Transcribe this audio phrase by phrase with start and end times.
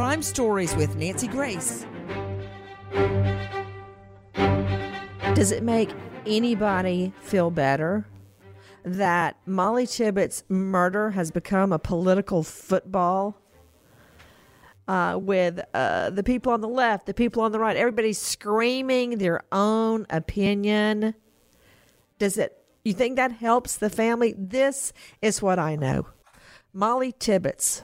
[0.00, 1.84] Crime Stories with Nancy Grace.
[5.34, 5.90] Does it make
[6.24, 8.06] anybody feel better
[8.82, 13.36] that Molly Tibbetts' murder has become a political football?
[14.88, 19.18] Uh, with uh, the people on the left, the people on the right, everybody screaming
[19.18, 21.14] their own opinion.
[22.18, 24.34] Does it, you think that helps the family?
[24.38, 26.06] This is what I know.
[26.72, 27.82] Molly Tibbetts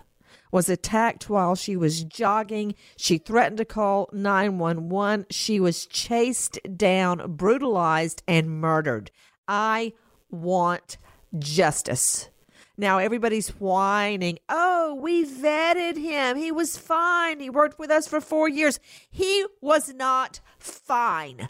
[0.51, 2.75] was attacked while she was jogging.
[2.97, 5.27] She threatened to call 911.
[5.31, 9.11] She was chased down, brutalized, and murdered.
[9.49, 9.93] I
[10.31, 10.99] want
[11.39, 12.31] justice.
[12.79, 14.39] Now everybody's whining.
[14.49, 16.37] Oh, we vetted him.
[16.37, 17.41] He was fine.
[17.41, 18.79] He worked with us for four years.
[19.11, 21.49] He was not fine.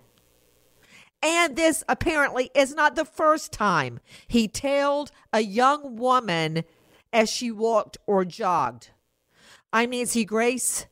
[1.23, 6.63] And this apparently is not the first time he tailed a young woman
[7.17, 8.91] as she walked or jogged.
[9.73, 10.85] I'm Nancy Grace.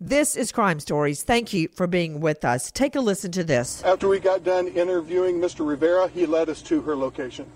[0.00, 1.24] This is Crime Stories.
[1.24, 2.70] Thank you for being with us.
[2.70, 3.82] Take a listen to this.
[3.82, 5.66] After we got done interviewing Mr.
[5.66, 7.46] Rivera, he led us to her location.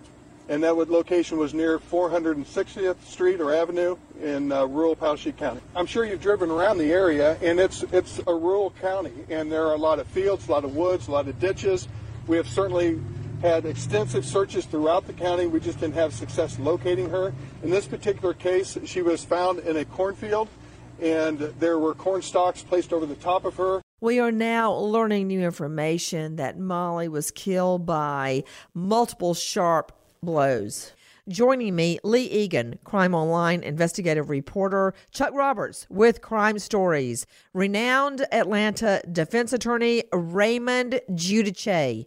[0.48, 5.61] And that location was near 460th Street or Avenue in uh, rural Poweshiek County.
[5.77, 9.67] I'm sure you've driven around the area, and it's it's a rural county, and there
[9.67, 11.86] are a lot of fields, a lot of woods, a lot of ditches.
[12.27, 13.00] We have certainly
[13.42, 15.47] had extensive searches throughout the county.
[15.47, 17.33] We just didn't have success locating her.
[17.62, 20.48] In this particular case, she was found in a cornfield,
[21.01, 23.83] and there were corn stalks placed over the top of her.
[24.01, 29.92] We are now learning new information that Molly was killed by multiple sharp
[30.23, 30.92] blows.
[31.29, 39.03] Joining me, Lee Egan, Crime Online investigative reporter, Chuck Roberts with Crime Stories, renowned Atlanta
[39.11, 42.07] defense attorney Raymond Giudice,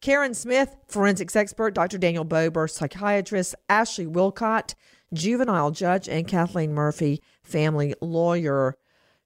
[0.00, 1.98] Karen Smith, forensics expert, Dr.
[1.98, 4.74] Daniel Bober, psychiatrist, Ashley Willcott,
[5.12, 8.76] juvenile judge, and Kathleen Murphy, family lawyer.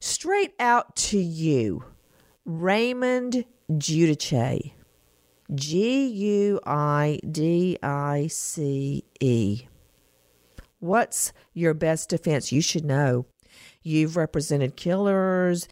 [0.00, 1.84] Straight out to you,
[2.44, 4.72] Raymond Giudice.
[5.54, 9.66] G U I D I C E.
[10.78, 12.52] What's your best defense?
[12.52, 13.26] You should know.
[13.82, 15.66] You've represented killers,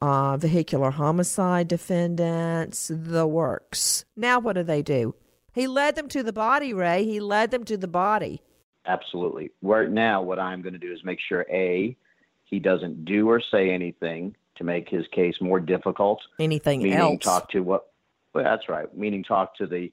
[0.00, 4.04] uh, vehicular homicide defendants, the works.
[4.16, 5.14] Now, what do they do?
[5.52, 7.04] He led them to the body, Ray.
[7.04, 8.40] He led them to the body.
[8.86, 9.50] Absolutely.
[9.62, 11.96] Right now, what I'm going to do is make sure A,
[12.44, 16.20] he doesn't do or say anything to make his case more difficult.
[16.38, 17.24] Anything meaning else?
[17.24, 17.86] talk to what?
[18.32, 18.94] Well, that's right.
[18.96, 19.92] Meaning talk to the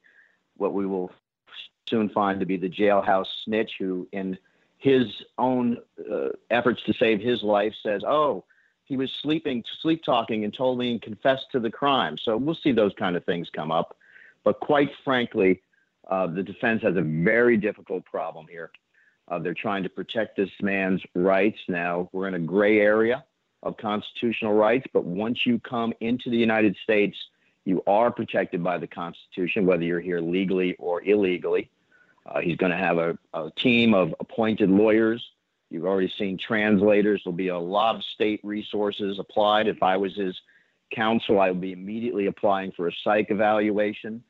[0.57, 1.12] what we will
[1.89, 4.38] soon find to be the jailhouse snitch, who in
[4.78, 5.06] his
[5.38, 5.78] own
[6.12, 8.44] uh, efforts to save his life says, "Oh,
[8.88, 12.18] he was sleeping, sleep talking, and told me and confessed to the crime.
[12.18, 13.98] So we'll see those kind of things come up.
[14.46, 15.62] But quite frankly,
[16.09, 18.72] uh, the defense has a very difficult problem here.
[19.28, 21.59] Uh, they're trying to protect this man's rights.
[21.68, 23.25] Now, we're in a gray area
[23.62, 27.18] of constitutional rights, but once you come into the United States,
[27.66, 31.69] you are protected by the Constitution, whether you're here legally or illegally.
[32.25, 35.25] Uh, he's going to have a, a team of appointed lawyers
[35.70, 37.22] You've already seen translators.
[37.24, 39.68] There'll be a lot of state resources applied.
[39.68, 40.36] If I was his
[40.96, 44.24] counsel, I would be immediately applying for a psych evaluation.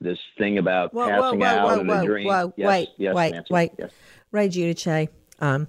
[0.00, 2.26] This thing about whoa, passing whoa, out whoa, in whoa, a dream.
[2.28, 3.72] Whoa, yes, wait, yes, wait, Nancy, wait.
[3.78, 3.90] Yes.
[4.30, 5.08] Ray Giudice,
[5.40, 5.68] um,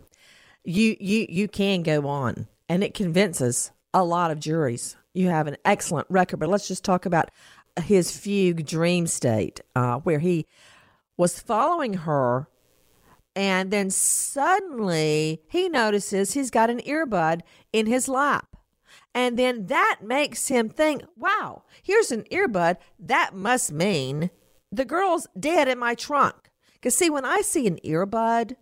[0.63, 4.95] you, you, you can go on, and it convinces a lot of juries.
[5.13, 7.31] You have an excellent record, but let's just talk about
[7.83, 10.45] his fugue dream state, uh, where he
[11.17, 12.47] was following her
[13.35, 17.41] and then suddenly he notices he's got an earbud
[17.71, 18.55] in his lap.
[19.13, 22.77] And then that makes him think, wow, here's an earbud.
[22.99, 24.29] That must mean
[24.71, 26.35] the girl's dead in my trunk.
[26.73, 28.55] Because, see, when I see an earbud,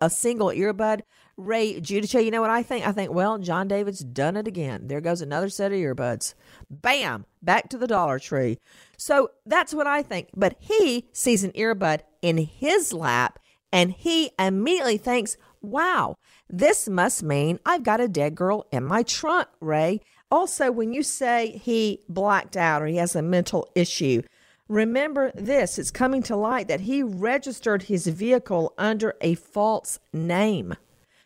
[0.00, 1.00] a single earbud,
[1.36, 2.86] Ray Giudice, you know what I think?
[2.86, 4.86] I think, well, John David's done it again.
[4.86, 6.34] There goes another set of earbuds.
[6.70, 8.58] Bam, back to the Dollar Tree.
[8.96, 10.28] So that's what I think.
[10.36, 13.40] But he sees an earbud in his lap
[13.74, 16.16] and he immediately thinks, wow,
[16.48, 20.00] this must mean I've got a dead girl in my trunk, Ray.
[20.30, 24.22] Also, when you say he blacked out or he has a mental issue,
[24.68, 30.74] remember this it's coming to light that he registered his vehicle under a false name.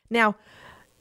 [0.09, 0.35] Now,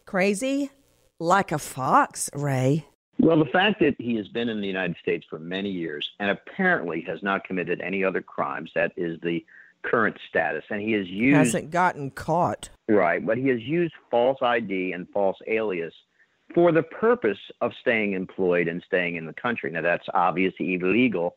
[0.05, 0.69] crazy
[1.17, 2.85] like a fox, Ray.
[3.19, 6.29] Well, the fact that he has been in the United States for many years and
[6.29, 9.45] apparently has not committed any other crimes, that is the
[9.83, 12.69] current status, and he has used hasn't gotten caught.
[12.87, 15.93] Right, but he has used false ID and false alias
[16.53, 19.69] for the purpose of staying employed and staying in the country.
[19.69, 21.35] Now that's obviously illegal,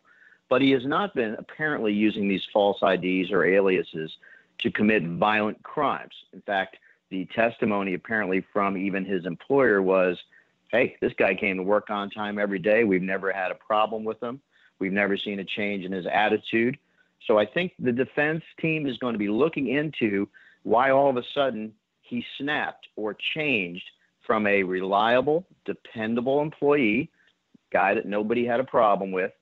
[0.49, 4.17] but he has not been apparently using these false IDs or aliases
[4.59, 6.15] to commit violent crimes.
[6.33, 6.77] In fact,
[7.11, 10.19] the testimony apparently from even his employer was,
[10.69, 12.85] hey, this guy came to work on time every day.
[12.85, 14.41] We've never had a problem with him.
[14.79, 16.79] We've never seen a change in his attitude.
[17.27, 20.29] So I think the defense team is going to be looking into
[20.63, 21.73] why all of a sudden
[22.03, 23.85] he snapped or changed
[24.27, 27.11] from a reliable, dependable employee,
[27.73, 29.33] guy that nobody had a problem with,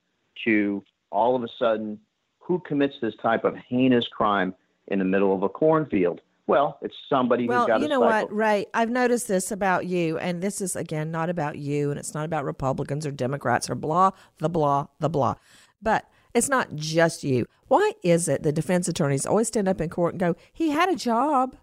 [0.45, 1.99] to all of a sudden
[2.39, 4.55] who commits this type of heinous crime
[4.89, 6.21] in the middle of a cornfield?
[6.47, 8.29] Well, it's somebody well, who's got you know cycle.
[8.29, 8.67] what, Ray?
[8.73, 12.25] I've noticed this about you, and this is again not about you, and it's not
[12.25, 15.35] about Republicans or Democrats or blah the blah the blah,
[15.83, 16.07] but
[16.39, 17.47] it's not just you.
[17.67, 20.89] Why is it the defense attorneys always stand up in court and go, "He had
[20.89, 21.57] a job"?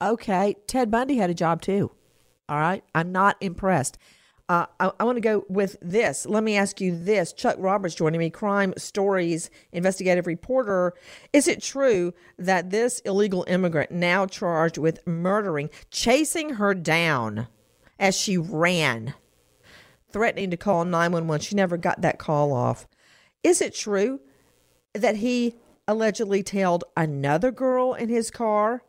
[0.00, 1.90] Okay, Ted Bundy had a job too.
[2.48, 3.98] All right, I'm not impressed.
[4.50, 6.26] Uh, I, I want to go with this.
[6.26, 7.32] Let me ask you this.
[7.32, 10.92] Chuck Roberts joining me, Crime Stories investigative reporter.
[11.32, 17.46] Is it true that this illegal immigrant, now charged with murdering, chasing her down
[18.00, 19.14] as she ran,
[20.10, 22.88] threatening to call 911, she never got that call off?
[23.42, 24.20] Is it true
[24.94, 25.54] that he
[25.88, 28.82] allegedly tailed another girl in his car?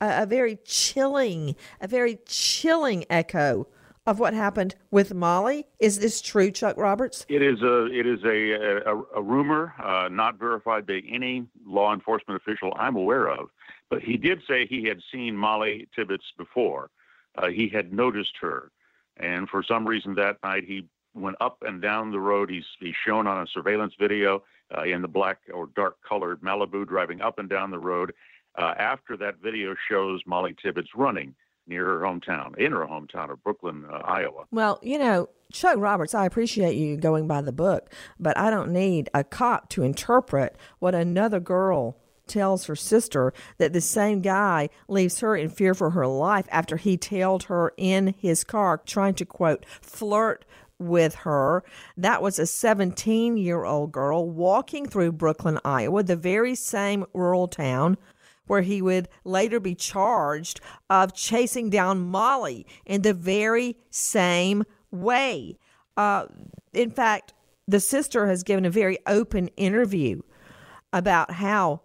[0.00, 3.68] A, a very chilling, a very chilling echo
[4.06, 5.66] of what happened with Molly.
[5.78, 7.24] Is this true, Chuck Roberts?
[7.28, 11.94] It is a it is a a, a rumor, uh, not verified by any law
[11.94, 13.50] enforcement official I'm aware of.
[13.90, 16.90] But he did say he had seen Molly Tibbetts before.
[17.36, 18.70] Uh, he had noticed her,
[19.18, 22.50] and for some reason that night he went up and down the road.
[22.50, 24.42] He's he's shown on a surveillance video
[24.76, 28.12] uh, in the black or dark colored Malibu driving up and down the road.
[28.56, 31.34] Uh, after that video shows Molly Tibbetts running
[31.66, 34.44] near her hometown, in her hometown of Brooklyn, uh, Iowa.
[34.50, 38.72] Well, you know, Chuck Roberts, I appreciate you going by the book, but I don't
[38.72, 44.70] need a cop to interpret what another girl tells her sister that the same guy
[44.88, 49.14] leaves her in fear for her life after he tailed her in his car, trying
[49.14, 50.44] to, quote, flirt
[50.82, 51.64] with her.
[51.96, 57.48] That was a 17 year old girl walking through Brooklyn, Iowa, the very same rural
[57.48, 57.96] town
[58.46, 65.58] where he would later be charged of chasing down Molly in the very same way.
[65.96, 66.26] Uh,
[66.72, 67.32] in fact,
[67.66, 70.20] the sister has given a very open interview
[70.92, 71.80] about how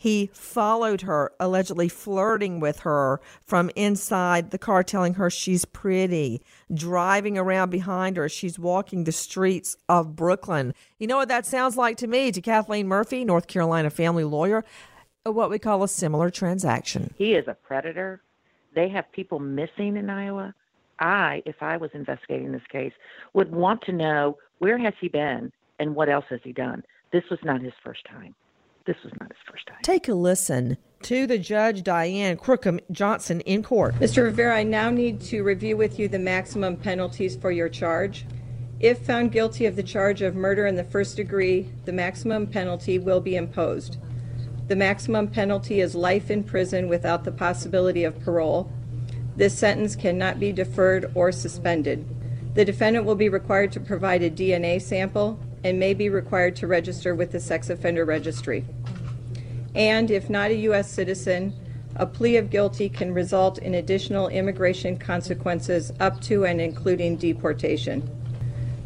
[0.00, 6.40] he followed her, allegedly flirting with her from inside the car, telling her she's pretty,
[6.72, 8.26] driving around behind her.
[8.26, 10.72] She's walking the streets of Brooklyn.
[10.98, 14.64] You know what that sounds like to me, to Kathleen Murphy, North Carolina family lawyer?
[15.26, 17.12] Uh, what we call a similar transaction.
[17.18, 18.22] He is a predator.
[18.74, 20.54] They have people missing in Iowa.
[20.98, 22.94] I, if I was investigating this case,
[23.34, 26.84] would want to know where has he been and what else has he done.
[27.12, 28.34] This was not his first time.
[28.86, 29.76] This was not his first time.
[29.82, 33.94] Take a listen to the judge, Diane Crookham Johnson, in court.
[33.96, 34.24] Mr.
[34.24, 38.26] Rivera, I now need to review with you the maximum penalties for your charge.
[38.80, 42.98] If found guilty of the charge of murder in the first degree, the maximum penalty
[42.98, 43.98] will be imposed.
[44.68, 48.72] The maximum penalty is life in prison without the possibility of parole.
[49.36, 52.06] This sentence cannot be deferred or suspended.
[52.54, 56.66] The defendant will be required to provide a DNA sample and may be required to
[56.66, 58.64] register with the sex offender registry.
[59.74, 60.90] And if not a U.S.
[60.90, 61.54] citizen,
[61.96, 68.08] a plea of guilty can result in additional immigration consequences up to and including deportation.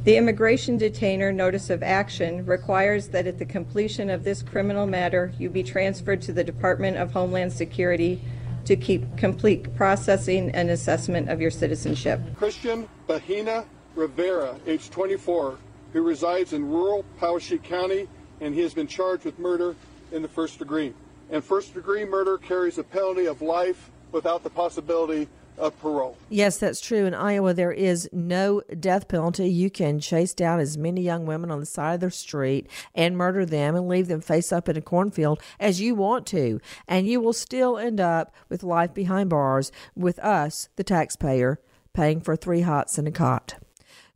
[0.05, 5.33] The immigration detainer notice of action requires that at the completion of this criminal matter,
[5.39, 8.21] you be transferred to the Department of Homeland Security
[8.67, 12.21] to keep complete processing and assessment of your citizenship.
[12.37, 15.59] Christian Bahena Rivera, age 24,
[15.93, 18.09] who resides in rural Poweshiek County,
[18.41, 19.77] and he has been charged with murder
[20.13, 20.93] in the first degree.
[21.31, 26.17] And first degree murder carries a penalty of life without the possibility of parole.
[26.29, 27.07] Yes, that's true.
[27.07, 29.49] In Iowa, there is no death penalty.
[29.49, 33.17] You can chase down as many young women on the side of the street and
[33.17, 36.61] murder them and leave them face up in a cornfield as you want to.
[36.89, 41.61] And you will still end up with life behind bars with us, the taxpayer,
[41.93, 43.55] paying for three hots and a cot.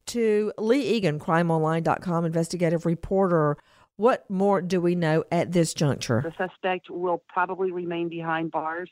[0.06, 3.56] To Lee Egan, crimeonline.com investigative reporter.
[3.96, 6.22] What more do we know at this juncture?
[6.24, 8.88] The suspect will probably remain behind bars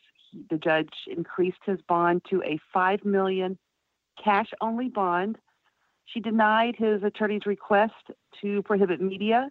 [0.50, 3.58] the judge increased his bond to a five million
[4.22, 5.38] cash only bond.
[6.06, 7.94] She denied his attorney's request
[8.40, 9.50] to prohibit media.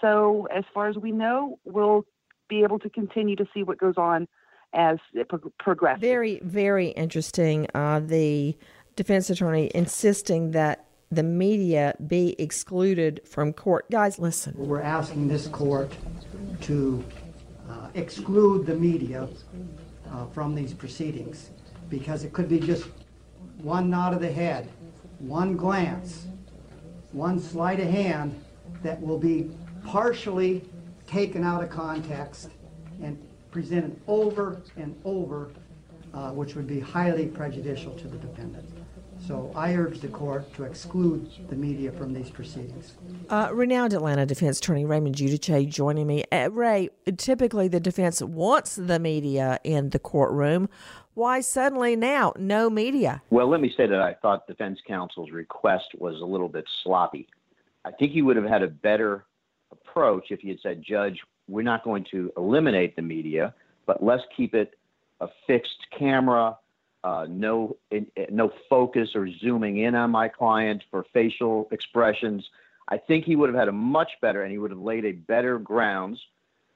[0.00, 2.04] So, as far as we know, we'll
[2.48, 4.28] be able to continue to see what goes on
[4.74, 6.00] as it pro- progresses.
[6.00, 7.66] Very, very interesting.
[7.74, 8.56] Uh, the
[8.94, 13.90] defense attorney insisting that the media be excluded from court.
[13.90, 14.54] Guys, listen.
[14.56, 15.96] We're asking this court
[16.62, 17.04] to
[17.70, 19.28] uh, exclude the media
[20.12, 21.50] uh, from these proceedings
[21.88, 22.88] because it could be just
[23.58, 24.68] one nod of the head,
[25.18, 26.26] one glance,
[27.12, 28.38] one sleight of hand
[28.82, 29.50] that will be
[29.84, 30.62] partially
[31.06, 32.50] taken out of context
[33.02, 33.18] and
[33.50, 35.50] presented over and over,
[36.12, 38.68] uh, which would be highly prejudicial to the defendant.
[39.26, 42.94] So I urge the court to exclude the media from these proceedings.
[43.28, 46.22] Uh, renowned Atlanta defense attorney Raymond Giudice joining me.
[46.30, 50.68] Uh, Ray, typically the defense wants the media in the courtroom.
[51.14, 53.20] Why suddenly now no media?
[53.30, 57.26] Well, let me say that I thought defense counsel's request was a little bit sloppy.
[57.84, 59.24] I think he would have had a better
[59.72, 61.18] approach if he had said, Judge,
[61.48, 63.54] we're not going to eliminate the media,
[63.86, 64.78] but let's keep it
[65.20, 66.56] a fixed camera
[67.06, 67.76] uh, no
[68.30, 72.44] no focus or zooming in on my client for facial expressions.
[72.88, 75.12] I think he would have had a much better and he would have laid a
[75.12, 76.18] better grounds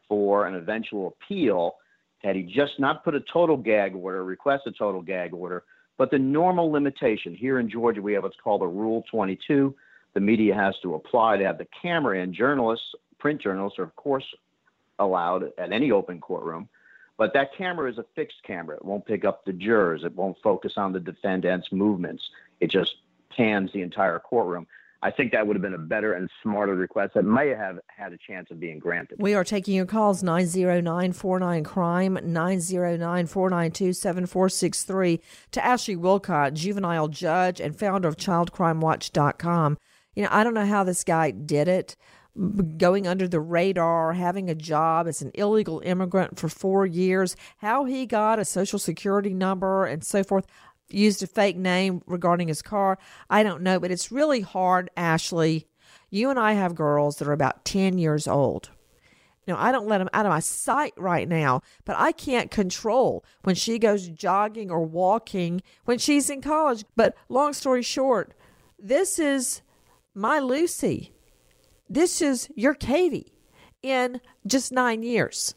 [0.09, 1.77] for an eventual appeal
[2.23, 5.65] had he just not put a total gag order, request a total gag order,
[5.99, 7.35] but the normal limitation.
[7.35, 9.75] Here in Georgia, we have what's called a Rule 22.
[10.15, 12.33] The media has to apply to have the camera in.
[12.33, 12.87] Journalists,
[13.19, 14.25] print journalists, are of course
[15.01, 16.69] allowed at any open courtroom.
[17.21, 18.77] But that camera is a fixed camera.
[18.77, 20.05] It won't pick up the jurors.
[20.05, 22.31] It won't focus on the defendant's movements.
[22.61, 22.95] It just
[23.37, 24.67] pans the entire courtroom.
[25.03, 28.15] I think that would have been a better and smarter request that may have had
[28.15, 29.19] a chance of being granted.
[29.21, 37.61] We are taking your calls 90949 crime 909 492 7463 to Ashley Willcott, juvenile judge
[37.61, 39.77] and founder of childcrimewatch.com.
[40.15, 41.97] You know, I don't know how this guy did it
[42.79, 47.85] going under the radar, having a job as an illegal immigrant for four years, how
[47.85, 50.47] he got a social security number and so forth,
[50.89, 52.99] used a fake name regarding his car.
[53.29, 55.67] I don't know, but it's really hard, Ashley.
[56.09, 58.71] You and I have girls that are about 10 years old.
[59.47, 63.25] Now, I don't let them out of my sight right now, but I can't control
[63.43, 66.85] when she goes jogging or walking when she's in college.
[66.97, 68.35] But long story short,
[68.79, 69.63] this is
[70.15, 71.13] my Lucy
[71.91, 73.35] this is your Katie
[73.83, 75.55] in just nine years.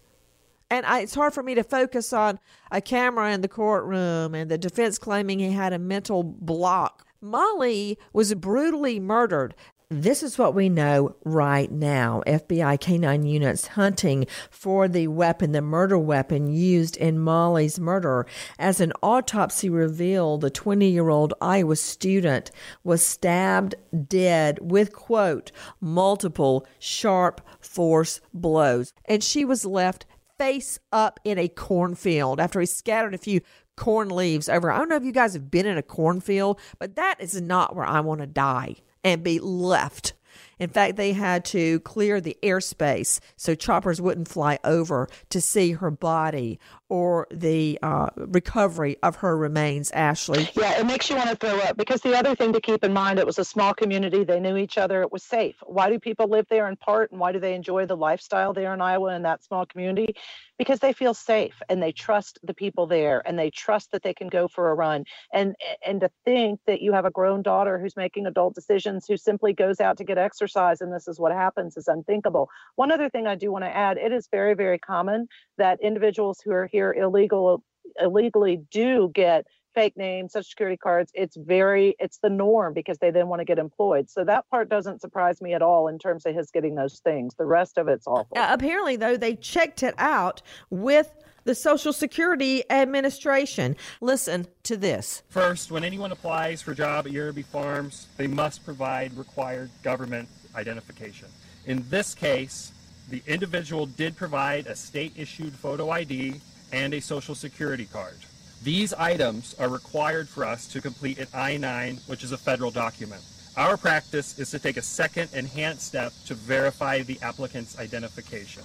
[0.69, 2.39] And I, it's hard for me to focus on
[2.71, 7.05] a camera in the courtroom and the defense claiming he had a mental block.
[7.21, 9.55] Molly was brutally murdered
[10.01, 12.23] this is what we know right now.
[12.25, 18.25] FBI canine units hunting for the weapon, the murder weapon used in Molly's murder.
[18.57, 22.49] As an autopsy revealed, the 20 year old Iowa student
[22.83, 23.75] was stabbed
[24.07, 28.93] dead with, quote, multiple sharp force blows.
[29.05, 30.05] And she was left
[30.39, 33.41] face up in a cornfield after he scattered a few
[33.77, 34.71] corn leaves over.
[34.71, 37.75] I don't know if you guys have been in a cornfield, but that is not
[37.75, 40.13] where I want to die and be left.
[40.59, 45.73] In fact, they had to clear the airspace so choppers wouldn't fly over to see
[45.73, 50.47] her body or the uh, recovery of her remains, Ashley.
[50.53, 52.93] Yeah, it makes you want to throw up because the other thing to keep in
[52.93, 54.23] mind, it was a small community.
[54.23, 55.01] They knew each other.
[55.01, 55.55] It was safe.
[55.65, 58.73] Why do people live there in part and why do they enjoy the lifestyle there
[58.75, 60.15] in Iowa in that small community?
[60.59, 64.13] Because they feel safe and they trust the people there and they trust that they
[64.13, 65.03] can go for a run.
[65.33, 65.55] And
[65.85, 69.53] and to think that you have a grown daughter who's making adult decisions who simply
[69.53, 70.42] goes out to get exercise
[70.81, 72.49] and this is what happens is unthinkable.
[72.75, 76.39] One other thing I do want to add, it is very, very common that individuals
[76.43, 77.63] who are here illegal
[77.99, 81.11] illegally do get fake names, social security cards.
[81.13, 84.09] It's very, it's the norm because they then want to get employed.
[84.09, 87.33] So that part doesn't surprise me at all in terms of his getting those things.
[87.35, 88.37] The rest of it's awful.
[88.37, 91.11] Uh, apparently, though, they checked it out with
[91.43, 93.75] the Social Security Administration.
[94.01, 95.23] Listen to this.
[95.29, 100.29] First, when anyone applies for a job at Yarrabee Farms, they must provide required government
[100.55, 101.27] identification.
[101.65, 102.71] In this case,
[103.09, 106.39] the individual did provide a state issued photo ID
[106.71, 108.15] and a social security card.
[108.63, 113.21] These items are required for us to complete an I-9, which is a federal document.
[113.57, 118.63] Our practice is to take a second enhanced step to verify the applicant's identification.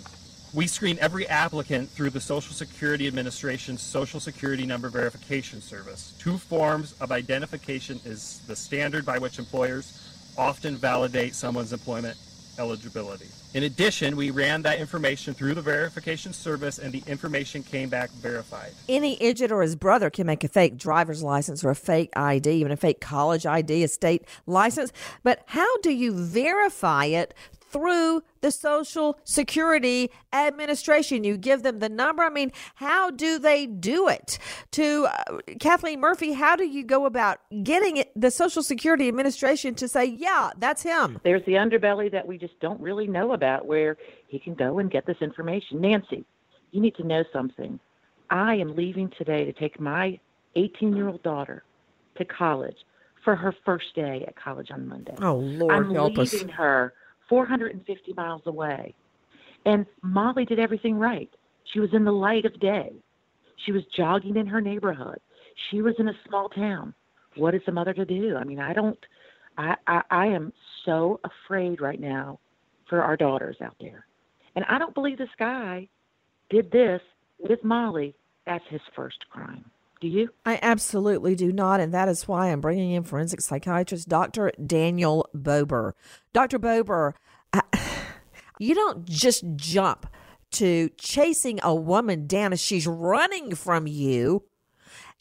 [0.55, 6.15] We screen every applicant through the Social Security Administration's Social Security Number Verification Service.
[6.19, 12.17] Two forms of identification is the standard by which employers often validate someone's employment
[12.59, 13.27] eligibility.
[13.55, 18.11] In addition, we ran that information through the verification service and the information came back
[18.11, 18.73] verified.
[18.89, 22.51] Any idiot or his brother can make a fake driver's license or a fake ID,
[22.51, 24.93] even a fake college ID, a state license.
[25.23, 27.35] But how do you verify it
[27.71, 31.25] through the Social Security Administration.
[31.25, 32.23] You give them the number.
[32.23, 34.39] I mean, how do they do it?
[34.73, 39.75] To uh, Kathleen Murphy, how do you go about getting it, the Social Security Administration
[39.77, 41.21] to say, yeah, that's him?
[41.25, 43.97] There's the underbelly that we just don't really know about where
[44.29, 45.81] he can go and get this information.
[45.81, 46.25] Nancy,
[46.71, 47.79] you need to know something.
[48.31, 50.19] I am leaving today to take my
[50.57, 51.65] 18 year old daughter
[52.17, 52.77] to college
[53.25, 55.15] for her first day at college on Monday.
[55.21, 56.33] Oh, Lord, I'm help us.
[56.33, 56.95] leaving her
[57.29, 58.95] 450 miles away.
[59.67, 61.31] And Molly did everything right.
[61.73, 62.93] She was in the light of day.
[63.67, 65.19] She was jogging in her neighborhood.
[65.71, 66.95] She was in a small town.
[67.37, 68.37] What is a mother to do?
[68.37, 68.99] I mean, I don't.
[69.57, 70.53] I, I I am
[70.85, 72.39] so afraid right now
[72.89, 74.07] for our daughters out there,
[74.55, 75.89] and I don't believe this guy
[76.49, 77.01] did this
[77.39, 78.15] with Molly.
[78.47, 79.65] That's his first crime.
[80.01, 80.31] Do you?
[80.45, 84.53] I absolutely do not, and that is why I'm bringing in forensic psychiatrist Dr.
[84.65, 85.95] Daniel Bober.
[86.33, 86.59] Dr.
[86.59, 87.15] Bober,
[87.53, 87.63] I,
[88.59, 90.07] you don't just jump
[90.53, 94.45] to chasing a woman down as she's running from you,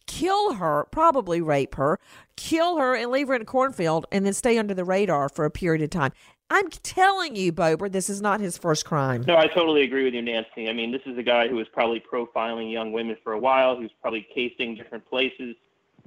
[0.05, 1.99] kill her, probably rape her,
[2.35, 5.43] kill her, and leave her in a cornfield, and then stay under the radar for
[5.45, 6.11] a period of time.
[6.49, 9.23] I'm telling you, Bober, this is not his first crime.
[9.27, 10.69] No, I totally agree with you, Nancy.
[10.69, 13.75] I mean, this is a guy who was probably profiling young women for a while,
[13.75, 15.55] who's probably casing different places.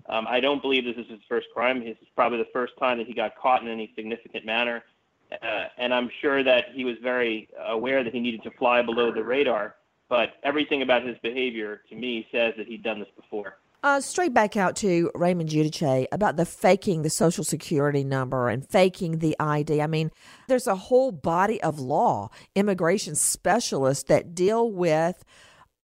[0.08, 1.84] Um, I don't believe this is his first crime.
[1.84, 4.82] This is probably the first time that he got caught in any significant manner.
[5.30, 9.12] Uh, and I'm sure that he was very aware that he needed to fly below
[9.12, 9.76] the radar.
[10.08, 13.58] But everything about his behavior, to me, says that he'd done this before.
[13.82, 18.68] Uh, straight back out to Raymond Giudice about the faking the social security number and
[18.68, 19.80] faking the ID.
[19.80, 20.10] I mean,
[20.48, 25.24] there's a whole body of law, immigration specialists that deal with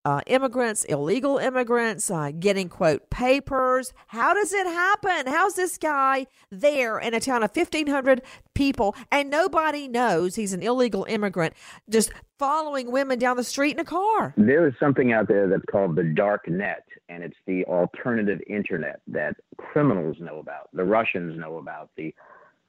[0.06, 3.92] uh, immigrants, illegal immigrants, uh, getting quote papers.
[4.06, 5.26] How does it happen?
[5.26, 8.22] How's this guy there in a town of 1,500
[8.54, 11.54] people and nobody knows he's an illegal immigrant
[11.90, 14.32] just following women down the street in a car?
[14.36, 19.00] There is something out there that's called the dark net, and it's the alternative internet
[19.08, 22.14] that criminals know about, the Russians know about, the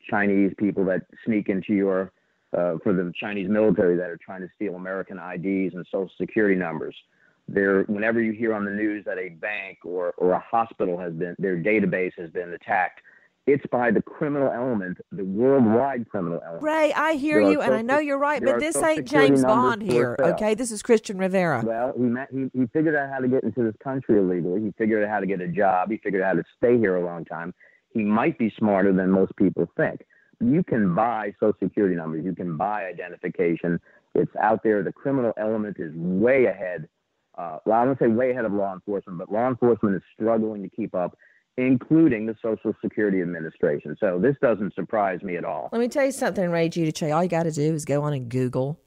[0.10, 2.12] Chinese people that sneak into your,
[2.58, 6.56] uh, for the Chinese military that are trying to steal American IDs and social security
[6.56, 6.96] numbers.
[7.48, 11.14] There, whenever you hear on the news that a bank or, or a hospital has
[11.14, 13.02] been, their database has been attacked,
[13.48, 16.64] it's by the criminal element, the worldwide criminal element.
[16.64, 19.82] Ray, I hear There you, and I know you're right, but this ain't James Bond
[19.82, 20.54] here, okay?
[20.54, 21.64] This is Christian Rivera.
[21.66, 24.62] Well, he, met, he he figured out how to get into this country illegally.
[24.62, 25.90] He figured out how to get a job.
[25.90, 27.54] He figured out how to stay here a long time.
[27.94, 30.06] He might be smarter than most people think.
[30.42, 32.26] You can buy social security numbers.
[32.26, 33.80] You can buy identification.
[34.14, 34.84] It's out there.
[34.84, 36.90] The criminal element is way ahead.
[37.38, 40.64] Uh, well, I don't say way ahead of law enforcement, but law enforcement is struggling
[40.64, 41.18] to keep up,
[41.58, 43.96] including the Social Security Administration.
[44.00, 45.70] So this doesn't surprise me at all.
[45.72, 47.14] Let me tell you something, Ray Giudice.
[47.14, 48.80] All you got to do is go on and Google,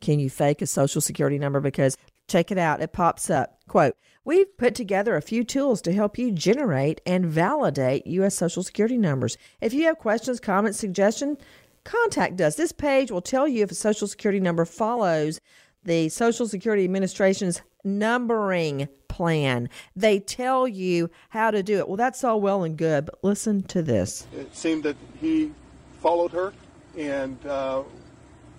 [0.00, 1.60] can you fake a social security number?
[1.60, 1.96] Because
[2.28, 3.58] check it out, it pops up.
[3.66, 8.34] Quote, we've put together a few tools to help you generate and validate U.S.
[8.34, 9.38] social security numbers.
[9.60, 11.38] If you have questions, comments, suggestions,
[11.84, 12.56] contact us.
[12.56, 15.40] This page will tell you if a social security number follows
[15.84, 19.70] the Social Security Administration's numbering plan.
[19.94, 21.88] They tell you how to do it.
[21.88, 24.26] Well, that's all well and good, but listen to this.
[24.36, 25.52] It seemed that he
[26.00, 26.52] followed her
[26.98, 27.82] and uh,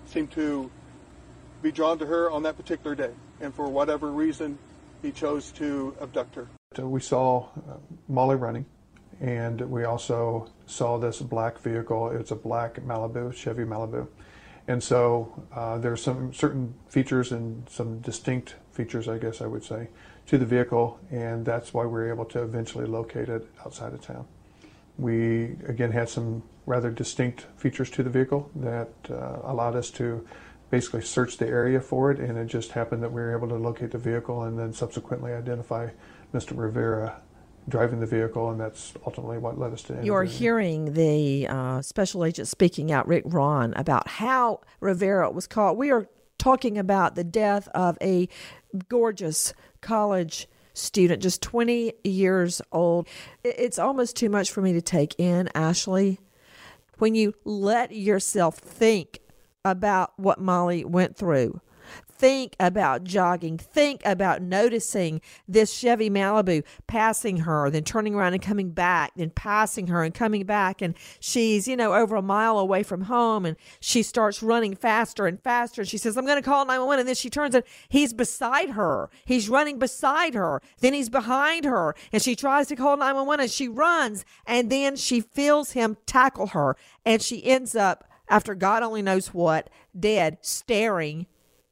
[0.07, 0.71] seemed to
[1.61, 3.11] be drawn to her on that particular day.
[3.41, 4.57] And for whatever reason,
[5.01, 6.47] he chose to abduct her.
[6.79, 8.65] We saw uh, Molly running,
[9.21, 12.09] and we also saw this black vehicle.
[12.09, 14.07] It's a black Malibu, Chevy Malibu.
[14.67, 19.63] And so uh, there's some certain features and some distinct features, I guess I would
[19.63, 19.87] say,
[20.27, 24.01] to the vehicle, and that's why we were able to eventually locate it outside of
[24.01, 24.27] town.
[24.97, 30.27] We again had some rather distinct features to the vehicle that uh, allowed us to
[30.69, 33.55] basically search the area for it, and it just happened that we were able to
[33.55, 35.87] locate the vehicle and then subsequently identify
[36.33, 36.57] Mr.
[36.57, 37.21] Rivera
[37.69, 39.99] driving the vehicle, and that's ultimately what led us to.
[40.01, 45.77] You're hearing the uh, special agent speaking out, Rick Rahn, about how Rivera was caught.
[45.77, 48.29] We are talking about the death of a
[48.89, 53.07] gorgeous college student, just 20 years old.
[53.43, 56.19] It's almost too much for me to take in, Ashley.
[56.99, 59.19] When you let yourself think
[59.65, 61.59] about what Molly went through,
[62.17, 68.41] think about jogging, think about noticing this Chevy Malibu passing her, then turning around and
[68.41, 70.81] coming back, then passing her and coming back.
[70.81, 75.27] And she's, you know, over a mile away from home and she starts running faster
[75.27, 75.81] and faster.
[75.81, 76.99] And she says, I'm going to call 911.
[76.99, 79.09] And then she turns and he's beside her.
[79.25, 80.61] He's running beside her.
[80.79, 81.95] Then he's behind her.
[82.11, 84.25] And she tries to call 911 and she runs.
[84.45, 86.75] And then she feels him tackle her.
[87.05, 91.27] And she ends up, after God only knows what, dead, staring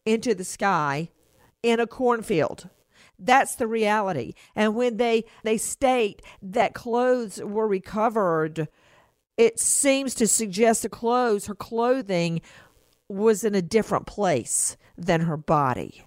[0.05, 1.09] into the sky
[1.63, 2.69] in a cornfield.
[3.17, 4.33] That's the reality.
[4.55, 8.67] And when they they state that clothes were recovered,
[9.37, 12.41] it seems to suggest the clothes, her clothing
[13.07, 16.03] was in a different place than her body.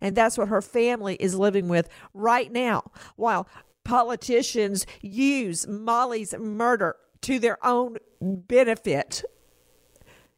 [0.00, 2.90] And that's what her family is living with right now.
[3.16, 3.48] While
[3.84, 9.24] politicians use Molly's murder to their own benefit.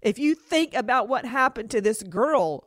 [0.02, 2.64] If you think about what happened to this girl,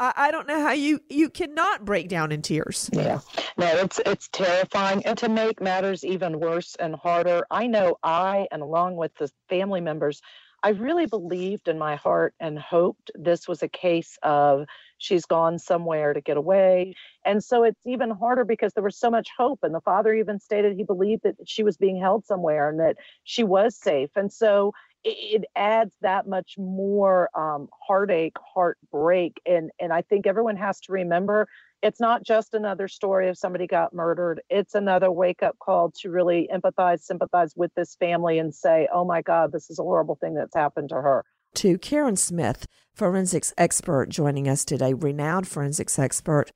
[0.00, 2.90] I, I don't know how you you cannot break down in tears.
[2.92, 3.20] Yeah,
[3.56, 8.48] no, it's it's terrifying, and to make matters even worse and harder, I know I
[8.50, 10.20] and along with the family members,
[10.62, 14.66] I really believed in my heart and hoped this was a case of
[14.98, 16.94] she's gone somewhere to get away.
[17.24, 19.60] And so it's even harder because there was so much hope.
[19.62, 22.96] And the father even stated he believed that she was being held somewhere and that
[23.24, 24.10] she was safe.
[24.16, 24.72] And so
[25.04, 29.40] it, adds that much more um, heartache, heartbreak.
[29.46, 31.48] And, and I think everyone has to remember
[31.82, 34.42] it's not just another story of somebody got murdered.
[34.50, 39.06] It's another wake up call to really empathize, sympathize with this family and say, oh
[39.06, 43.52] my God, this is a horrible thing that's happened to her to Karen Smith, forensics
[43.58, 46.52] expert, joining us today, renowned forensics expert.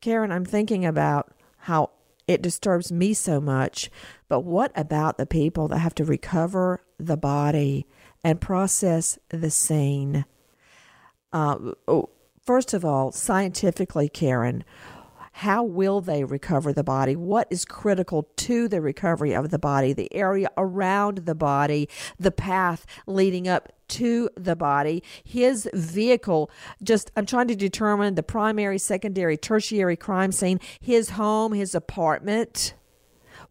[0.00, 1.90] Karen, I'm thinking about how
[2.26, 3.90] it disturbs me so much,
[4.28, 7.86] but what about the people that have to recover the body
[8.22, 10.24] and process the scene?
[11.32, 12.10] Uh, oh,
[12.44, 14.64] first of all, scientifically, Karen,
[15.32, 17.14] how will they recover the body?
[17.14, 19.92] What is critical to the recovery of the body?
[19.92, 26.50] The area around the body, the path leading up to the body, his vehicle.
[26.82, 32.74] Just, I'm trying to determine the primary, secondary, tertiary crime scene, his home, his apartment.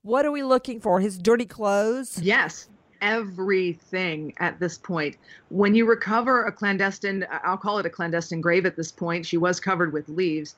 [0.02, 1.00] What are we looking for?
[1.00, 2.20] His dirty clothes?
[2.22, 2.68] Yes
[3.02, 5.18] everything at this point.
[5.50, 9.38] When you recover a clandestine, I'll call it a clandestine grave at this point, she
[9.38, 10.56] was covered with leaves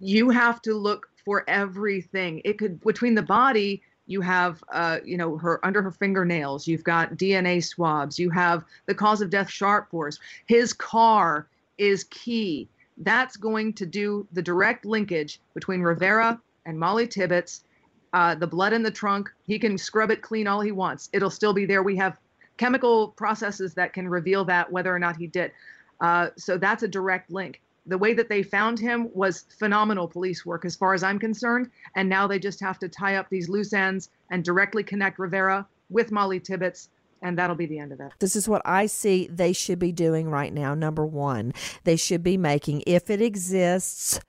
[0.00, 2.40] you have to look for everything.
[2.44, 6.82] It could between the body, you have uh, you know her under her fingernails you've
[6.82, 11.46] got dna swabs you have the cause of death sharp force his car
[11.78, 17.62] is key that's going to do the direct linkage between rivera and molly tibbetts
[18.12, 21.30] uh, the blood in the trunk he can scrub it clean all he wants it'll
[21.30, 22.18] still be there we have
[22.56, 25.52] chemical processes that can reveal that whether or not he did
[26.00, 30.44] uh, so that's a direct link the way that they found him was phenomenal police
[30.44, 31.70] work as far as I'm concerned.
[31.96, 35.66] And now they just have to tie up these loose ends and directly connect Rivera
[35.88, 36.88] with Molly Tibbetts.
[37.22, 38.12] And that'll be the end of it.
[38.18, 40.74] This is what I see they should be doing right now.
[40.74, 41.52] Number one,
[41.84, 44.20] they should be making, if it exists,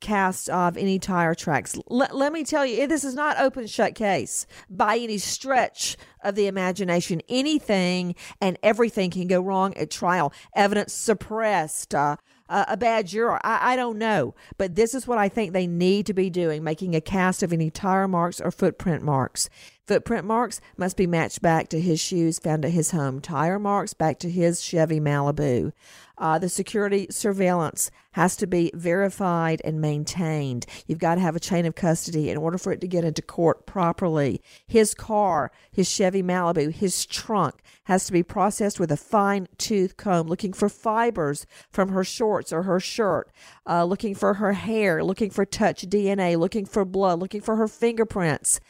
[0.00, 1.76] cast of any tire tracks.
[1.90, 6.34] L- let me tell you, this is not open shut case by any stretch of
[6.34, 7.22] the imagination.
[7.28, 10.32] Anything and everything can go wrong at trial.
[10.54, 11.94] Evidence suppressed.
[11.94, 12.16] Uh,
[12.48, 13.40] uh, a bad juror.
[13.44, 14.34] I, I don't know.
[14.58, 17.52] But this is what I think they need to be doing making a cast of
[17.52, 19.48] any tire marks or footprint marks.
[19.86, 23.20] Footprint marks must be matched back to his shoes found at his home.
[23.20, 25.72] Tire marks back to his Chevy Malibu.
[26.16, 30.64] Uh, the security surveillance has to be verified and maintained.
[30.86, 33.20] You've got to have a chain of custody in order for it to get into
[33.20, 34.40] court properly.
[34.66, 39.96] His car, his Chevy Malibu, his trunk has to be processed with a fine tooth
[39.96, 43.30] comb, looking for fibers from her shorts or her shirt,
[43.68, 47.68] uh, looking for her hair, looking for touch DNA, looking for blood, looking for her
[47.68, 48.60] fingerprints.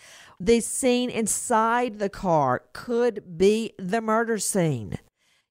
[0.40, 4.98] The scene inside the car could be the murder scene.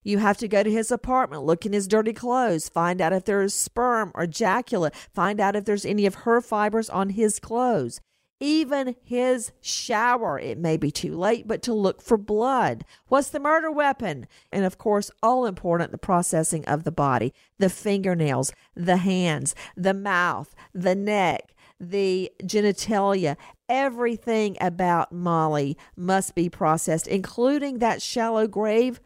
[0.03, 3.23] You have to go to his apartment, look in his dirty clothes, find out if
[3.23, 7.39] there is sperm or ejaculate, find out if there's any of her fibers on his
[7.39, 8.01] clothes.
[8.43, 12.83] Even his shower, it may be too late, but to look for blood.
[13.07, 14.27] What's the murder weapon?
[14.51, 19.93] And of course, all important, the processing of the body, the fingernails, the hands, the
[19.93, 23.37] mouth, the neck, the genitalia,
[23.69, 28.99] everything about Molly must be processed, including that shallow grave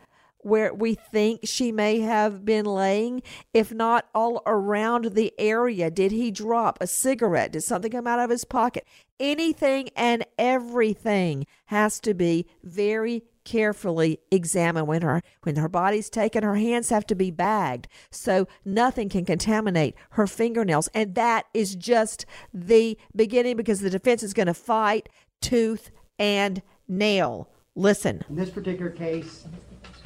[0.48, 3.22] where we think she may have been laying,
[3.54, 5.92] if not all around the area.
[5.92, 7.52] Did he drop a cigarette?
[7.52, 8.88] Did something come out of his pocket?
[9.20, 16.44] Anything and everything has to be very carefully examined when her when her body's taken
[16.44, 21.74] her hands have to be bagged so nothing can contaminate her fingernails and that is
[21.74, 25.08] just the beginning because the defense is going to fight
[25.40, 29.46] tooth and nail listen in this particular case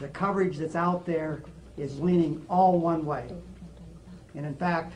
[0.02, 1.44] the coverage that's out there
[1.78, 3.28] is leaning all one way.
[4.36, 4.94] And in fact,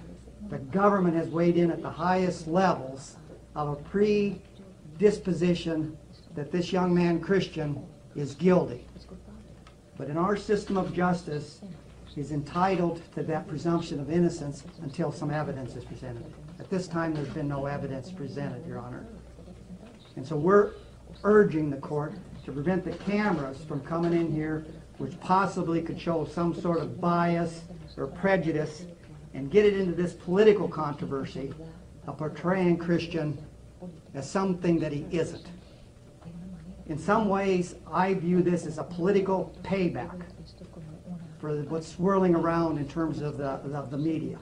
[0.49, 3.17] the government has weighed in at the highest levels
[3.55, 5.97] of a predisposition
[6.35, 7.83] that this young man, Christian,
[8.15, 8.85] is guilty.
[9.97, 11.61] But in our system of justice,
[12.13, 16.25] he's entitled to that presumption of innocence until some evidence is presented.
[16.59, 19.05] At this time, there's been no evidence presented, Your Honor.
[20.15, 20.71] And so we're
[21.23, 22.13] urging the court
[22.45, 24.65] to prevent the cameras from coming in here
[24.97, 27.61] which possibly could show some sort of bias
[27.97, 28.85] or prejudice
[29.33, 31.53] and get it into this political controversy
[32.07, 33.37] of portraying Christian
[34.13, 35.45] as something that he isn't.
[36.87, 40.21] In some ways, I view this as a political payback
[41.39, 44.37] for what's swirling around in terms of the, of the media.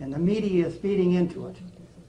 [0.00, 1.56] And the media is feeding into it.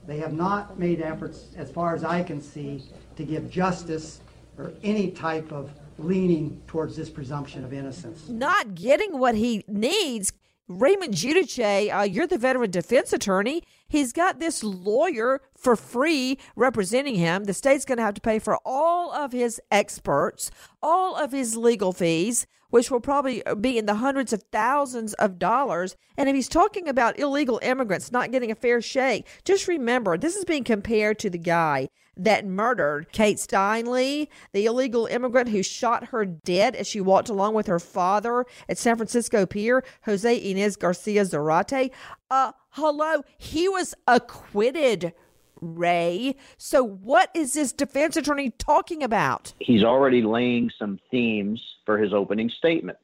[0.07, 2.83] They have not made efforts, as far as I can see,
[3.15, 4.21] to give justice
[4.57, 8.27] or any type of leaning towards this presumption of innocence.
[8.27, 10.33] Not getting what he needs.
[10.67, 13.61] Raymond Giudice, uh, you're the veteran defense attorney.
[13.87, 17.43] He's got this lawyer for free representing him.
[17.43, 20.49] The state's going to have to pay for all of his experts,
[20.81, 25.37] all of his legal fees, which will probably be in the hundreds of thousands of
[25.37, 25.95] dollars.
[26.17, 30.35] And if he's talking about illegal immigrants not getting a fair shake, just remember this
[30.35, 36.05] is being compared to the guy that murdered Kate Steinle, the illegal immigrant who shot
[36.05, 40.75] her dead as she walked along with her father at San Francisco Pier, Jose Ines
[40.75, 41.91] Garcia Zarate.
[42.29, 45.13] Uh, hello, he was acquitted.
[45.61, 46.35] Ray.
[46.57, 49.53] So, what is this defense attorney talking about?
[49.59, 52.97] He's already laying some themes for his opening statement.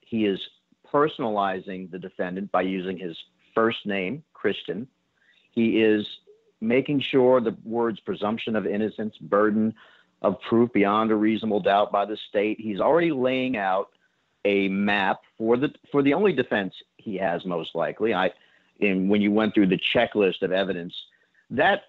[0.00, 0.40] He is
[0.92, 3.16] personalizing the defendant by using his
[3.54, 4.88] first name, Christian.
[5.52, 6.06] He is
[6.60, 9.74] making sure the words presumption of innocence, burden
[10.22, 12.58] of proof beyond a reasonable doubt by the state.
[12.60, 13.90] He's already laying out
[14.44, 18.14] a map for the for the only defense he has most likely.
[18.14, 18.30] I
[18.78, 20.94] in when you went through the checklist of evidence,
[21.50, 21.82] that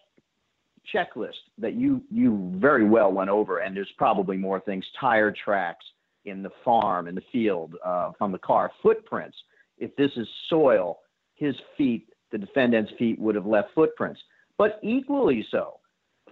[0.93, 5.85] checklist that you you very well went over, and there's probably more things: tire tracks
[6.25, 9.37] in the farm, in the field, uh, from the car, footprints.
[9.77, 10.99] If this is soil,
[11.35, 14.19] his feet, the defendant's feet, would have left footprints.
[14.57, 15.79] But equally so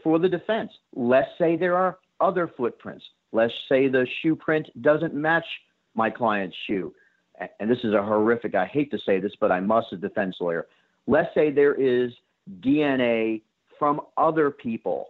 [0.04, 0.72] for the defense.
[0.94, 3.04] Let's say there are other footprints.
[3.32, 5.46] Let's say the shoe print doesn't match
[5.94, 6.94] my client's shoe.
[7.60, 10.02] And this is a horrific, I hate to say this, but I must as a
[10.02, 10.68] defense lawyer.
[11.08, 12.14] Let's say there is
[12.62, 13.42] DNA
[13.78, 15.10] from other people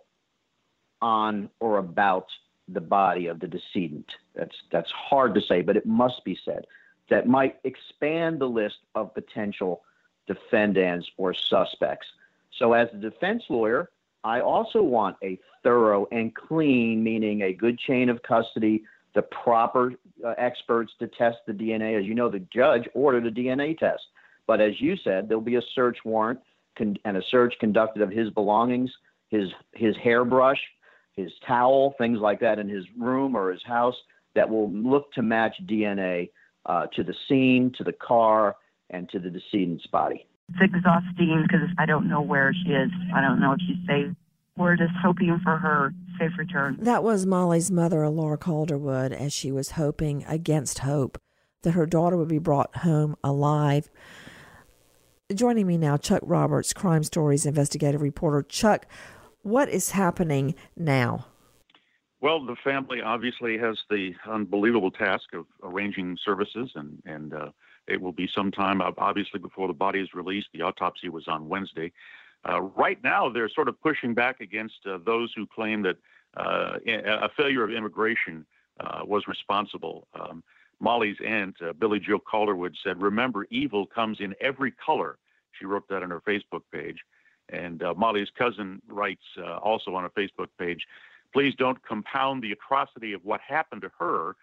[1.02, 2.28] on or about
[2.68, 4.10] the body of the decedent.
[4.34, 6.66] That's that's hard to say, but it must be said.
[7.10, 9.84] That might expand the list of potential
[10.26, 12.08] defendants or suspects.
[12.60, 13.90] So, as a defense lawyer,
[14.24, 19.94] I also want a thorough and clean, meaning a good chain of custody, the proper
[20.26, 22.00] uh, experts to test the DNA.
[22.00, 24.02] As you know, the judge ordered a DNA test.
[24.48, 26.40] But as you said, there'll be a search warrant
[26.78, 28.92] con- and a search conducted of his belongings,
[29.30, 30.60] his his hairbrush,
[31.14, 33.96] his towel, things like that in his room or his house
[34.36, 36.30] that will look to match DNA
[36.66, 38.56] uh, to the scene, to the car,
[38.90, 40.28] and to the decedent's body.
[40.50, 42.92] It's exhausting because I don't know where she is.
[43.14, 44.16] I don't know if she's safe.
[44.58, 46.78] We're just hoping for her safe return.
[46.80, 51.20] That was Molly's mother, Laura Calderwood, as she was hoping against hope
[51.64, 53.90] that her daughter would be brought home alive.
[55.34, 58.44] Joining me now, Chuck Roberts, Crime Stories investigative reporter.
[58.44, 58.86] Chuck,
[59.42, 61.26] what is happening now?
[62.22, 67.50] Well, the family obviously has the unbelievable task of arranging services and and uh,
[67.88, 70.48] it will be some time, obviously, before the body is released.
[70.54, 71.92] The autopsy was on Wednesday.
[72.48, 75.98] Uh, right now, they're sort of pushing back against uh, those who claim that
[76.38, 78.46] uh, a failure of immigration
[78.80, 80.08] uh, was responsible.
[80.20, 80.44] Um,
[80.80, 85.18] Molly's aunt, uh, Billy Jill Calderwood, said, Remember, evil comes in every color.
[85.58, 86.98] She wrote that on her Facebook page.
[87.50, 89.24] And uh, Molly's cousin writes
[89.62, 90.86] also on a Facebook page,
[91.34, 94.36] Please don't compound the atrocity of what happened to her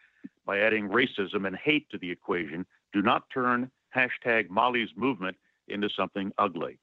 [0.45, 2.67] by adding racism and hate to the equation.
[2.93, 5.37] Do not turn hashtag Molly's movement
[5.69, 6.79] into something ugly.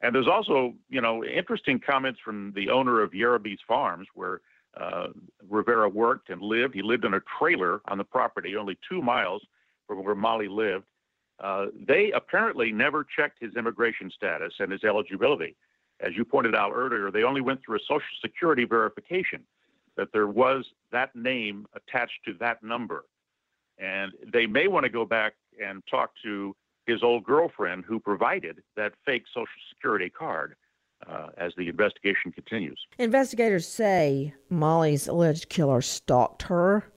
[0.00, 4.40] And there's also, you know, interesting comments from the owner of Yarrabees Farms, where
[4.76, 5.08] uh,
[5.48, 6.74] Rivera worked and lived.
[6.74, 9.42] He lived in a trailer on the property, only two miles
[9.86, 10.84] from where Molly lived.
[11.40, 15.56] Uh, they apparently never checked his immigration status and his eligibility.
[16.00, 19.42] As you pointed out earlier, they only went through a Social Security verification
[19.96, 23.04] that there was that name attached to that number.
[23.78, 26.54] And they may want to go back and talk to
[26.86, 30.54] his old girlfriend who provided that fake Social Security card
[31.06, 32.80] uh, as the investigation continues.
[32.98, 36.90] Investigators say Molly's alleged killer stalked her,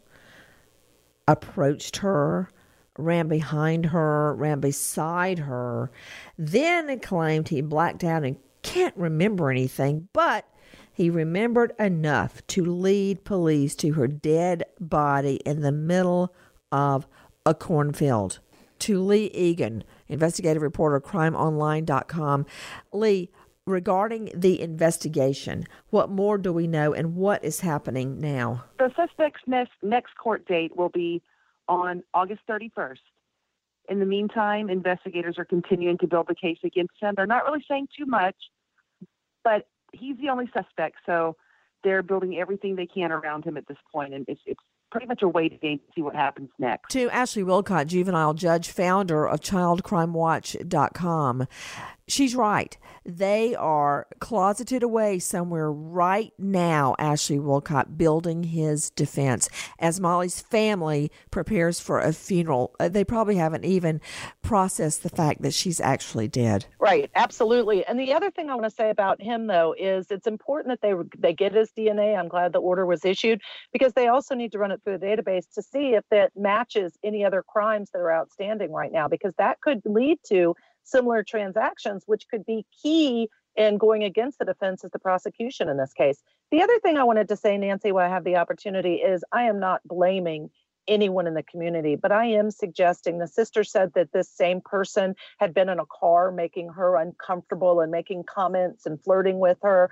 [1.28, 2.50] approached her,
[2.98, 5.92] ran behind her, ran beside her,
[6.38, 10.48] then claimed he blacked out and can't remember anything, but
[10.94, 16.34] he remembered enough to lead police to her dead body in the middle
[16.72, 17.08] of
[17.46, 18.40] a cornfield.
[18.80, 22.46] To Lee Egan, investigative reporter, crimeonline.com.
[22.92, 23.30] Lee,
[23.68, 28.66] regarding the investigation, what more do we know and what is happening now?
[28.80, 31.22] The suspect's next, next court date will be
[31.68, 32.98] on August 31st.
[33.90, 37.14] In the meantime, investigators are continuing to build the case against him.
[37.16, 38.36] They're not really saying too much,
[39.44, 41.36] but he's the only suspect, so
[41.84, 45.22] they're building everything they can around him at this point, and it's it's pretty much
[45.22, 46.92] a waiting game to see what happens next.
[46.92, 51.48] To Ashley Willcott, juvenile judge, founder of ChildCrimeWatch.com,
[52.12, 52.78] she's right.
[53.06, 59.50] They are closeted away somewhere right now, Ashley Willcott, building his defense.
[59.80, 64.02] As Molly's family prepares for a funeral, uh, they probably haven't even
[64.42, 66.66] processed the fact that she's actually dead.
[66.80, 67.86] Right, absolutely.
[67.86, 70.82] And the other thing I want to say about him, though, is it's important that
[70.82, 72.18] they they get his DNA.
[72.18, 73.42] I'm glad the order was issued
[73.74, 76.98] because they also need to run it through the database to see if that matches
[77.04, 82.04] any other crimes that are outstanding right now, because that could lead to similar transactions,
[82.06, 86.22] which could be key in going against the defense as the prosecution in this case.
[86.52, 89.44] The other thing I wanted to say, Nancy, while I have the opportunity, is I
[89.44, 90.50] am not blaming
[90.88, 95.16] anyone in the community, but I am suggesting the sister said that this same person
[95.40, 99.92] had been in a car making her uncomfortable and making comments and flirting with her.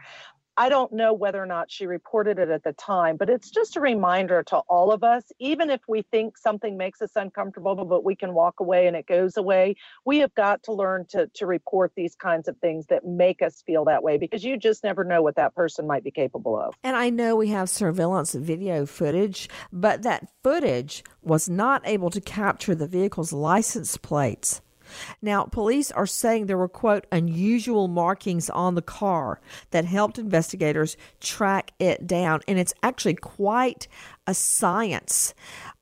[0.60, 3.78] I don't know whether or not she reported it at the time, but it's just
[3.78, 8.04] a reminder to all of us, even if we think something makes us uncomfortable, but
[8.04, 11.46] we can walk away and it goes away, we have got to learn to, to
[11.46, 15.06] report these kinds of things that make us feel that way because you just never
[15.06, 16.76] know what that person might be capable of.
[16.84, 22.20] And I know we have surveillance video footage, but that footage was not able to
[22.20, 24.60] capture the vehicle's license plates.
[25.22, 29.40] Now, police are saying there were, quote, unusual markings on the car
[29.72, 32.42] that helped investigators track it down.
[32.48, 33.88] And it's actually quite
[34.28, 35.34] a science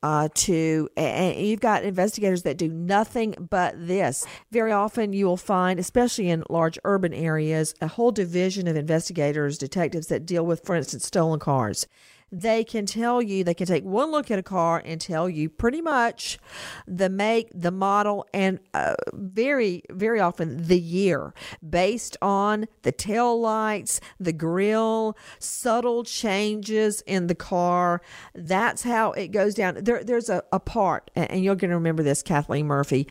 [0.04, 4.26] uh, to, and you've got investigators that do nothing but this.
[4.52, 9.58] Very often you will find, especially in large urban areas, a whole division of investigators,
[9.58, 11.88] detectives that deal with, for instance, stolen cars
[12.32, 15.50] they can tell you, they can take one look at a car and tell you
[15.50, 16.38] pretty much
[16.86, 21.34] the make, the model, and uh, very, very often the year
[21.68, 28.02] based on the tail lights, the grill, subtle changes in the car.
[28.36, 29.84] That's how it goes down.
[29.84, 33.08] There, there's a, a part, and you're going to remember this, Kathleen Murphy.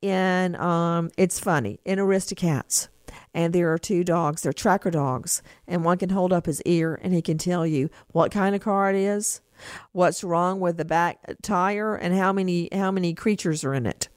[0.00, 2.86] In um, it's funny in Aristocats
[3.34, 4.42] and there are two dogs.
[4.42, 7.90] They're tracker dogs, and one can hold up his ear and he can tell you
[8.08, 9.40] what kind of car it is,
[9.92, 14.08] what's wrong with the back tire, and how many how many creatures are in it,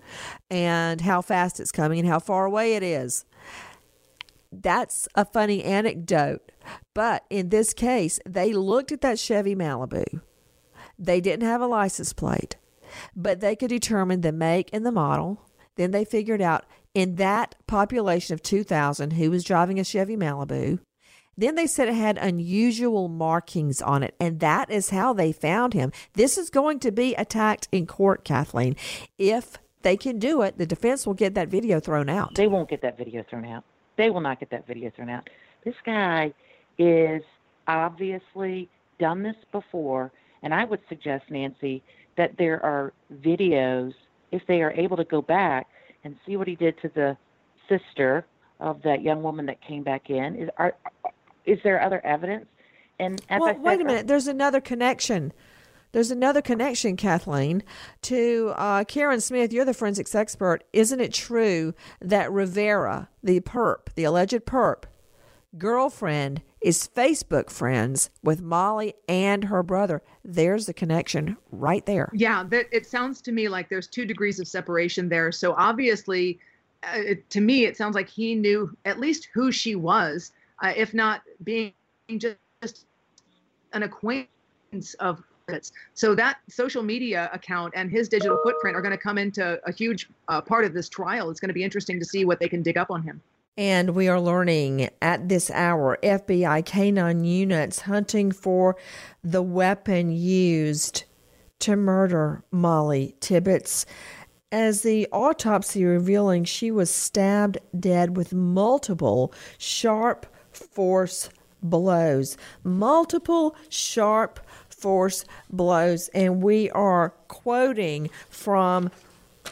[0.49, 3.25] and how fast it's coming and how far away it is.
[4.51, 6.51] That's a funny anecdote,
[6.93, 10.21] but in this case, they looked at that Chevy Malibu.
[10.99, 12.57] They didn't have a license plate,
[13.15, 15.41] but they could determine the make and the model.
[15.77, 20.79] Then they figured out in that population of 2,000 who was driving a Chevy Malibu.
[21.37, 25.73] Then they said it had unusual markings on it, and that is how they found
[25.73, 25.91] him.
[26.13, 28.75] This is going to be attacked in court, Kathleen.
[29.17, 32.35] If they can do it, the defense will get that video thrown out.
[32.35, 33.63] They won't get that video thrown out.
[33.97, 35.29] They will not get that video thrown out.
[35.63, 36.33] This guy
[36.77, 37.23] is
[37.67, 40.11] obviously done this before,
[40.43, 41.81] and I would suggest, Nancy,
[42.17, 43.93] that there are videos,
[44.31, 45.67] if they are able to go back,
[46.03, 47.17] and see what he did to the
[47.69, 48.25] sister
[48.59, 50.35] of that young woman that came back in.
[50.35, 50.75] Is are
[51.45, 52.45] is there other evidence?
[52.99, 54.07] And well, said, wait a minute.
[54.07, 55.33] There's another connection.
[55.91, 57.63] There's another connection, Kathleen,
[58.03, 59.51] to uh, Karen Smith.
[59.51, 60.63] You're the forensics expert.
[60.71, 64.83] Isn't it true that Rivera, the perp, the alleged perp,
[65.57, 70.01] girlfriend, is Facebook friends with Molly and her brother.
[70.23, 72.09] There's the connection right there.
[72.13, 75.31] Yeah, that it sounds to me like there's two degrees of separation there.
[75.31, 76.39] So obviously,
[76.83, 80.31] uh, to me, it sounds like he knew at least who she was,
[80.63, 81.73] uh, if not being
[82.17, 82.37] just,
[83.73, 85.23] an acquaintance of.
[85.95, 89.71] So that social media account and his digital footprint are going to come into a
[89.71, 91.29] huge uh, part of this trial.
[91.29, 93.21] It's going to be interesting to see what they can dig up on him.
[93.61, 98.75] And we are learning at this hour FBI canine units hunting for
[99.23, 101.03] the weapon used
[101.59, 103.85] to murder Molly Tibbetts.
[104.51, 111.29] As the autopsy revealing she was stabbed dead with multiple sharp force
[111.61, 112.37] blows.
[112.63, 114.39] Multiple sharp
[114.69, 116.07] force blows.
[116.15, 118.89] And we are quoting from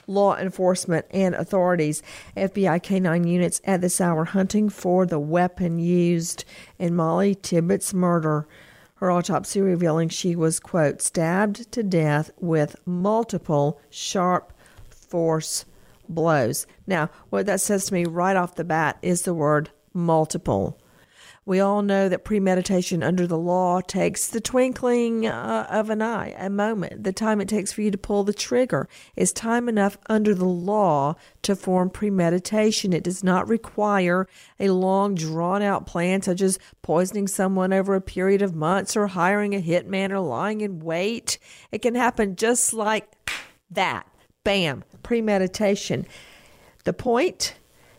[0.10, 2.02] law enforcement and authorities.
[2.36, 6.44] FBI K9 units at this hour hunting for the weapon used
[6.78, 8.48] in Molly Tibbetts' murder.
[8.96, 14.52] Her autopsy revealing she was, quote, stabbed to death with multiple sharp
[14.90, 15.66] force
[16.10, 16.68] blows.
[16.86, 20.78] Now, what that says to me right off the bat is the word multiple.
[21.50, 26.36] We all know that premeditation under the law takes the twinkling uh, of an eye,
[26.38, 27.04] a moment.
[27.04, 30.46] The time it takes for you to pull the trigger is time enough under the
[30.46, 32.94] law to form premeditation.
[32.94, 34.28] It does not require
[34.60, 39.08] a long, drawn out plan, such as poisoning someone over a period of months or
[39.08, 41.40] hiring a hitman or lying in wait.
[41.72, 43.12] It can happen just like
[43.72, 44.06] that.
[44.44, 46.06] Bam, premeditation.
[46.84, 47.56] The point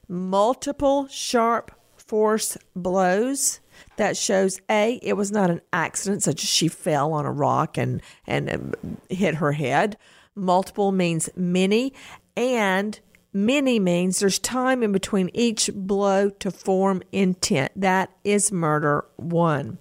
[0.07, 1.73] multiple sharp
[2.11, 3.61] force blows
[3.95, 7.79] that shows a it was not an accident such as she fell on a rock
[7.79, 8.75] and and um,
[9.09, 9.97] hit her head
[10.35, 11.95] multiple means many
[12.37, 12.99] and
[13.33, 19.79] many means there's time in between each blow to form intent that is murder 1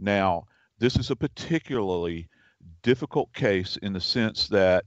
[0.00, 0.46] Now,
[0.82, 2.28] this is a particularly
[2.82, 4.84] difficult case in the sense that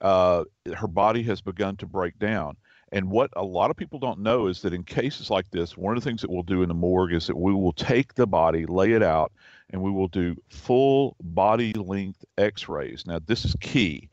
[0.00, 0.42] uh,
[0.74, 2.56] her body has begun to break down.
[2.90, 5.96] And what a lot of people don't know is that in cases like this, one
[5.96, 8.26] of the things that we'll do in the morgue is that we will take the
[8.26, 9.30] body, lay it out,
[9.70, 13.04] and we will do full body length x rays.
[13.06, 14.08] Now, this is key